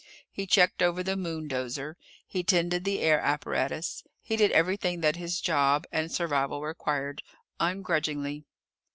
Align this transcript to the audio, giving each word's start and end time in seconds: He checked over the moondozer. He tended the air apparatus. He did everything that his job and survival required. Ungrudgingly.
He 0.31 0.47
checked 0.47 0.81
over 0.81 1.03
the 1.03 1.15
moondozer. 1.15 1.95
He 2.25 2.41
tended 2.43 2.85
the 2.85 3.01
air 3.01 3.19
apparatus. 3.19 4.03
He 4.23 4.35
did 4.35 4.49
everything 4.51 5.01
that 5.01 5.15
his 5.17 5.39
job 5.39 5.85
and 5.91 6.11
survival 6.11 6.63
required. 6.63 7.21
Ungrudgingly. 7.59 8.45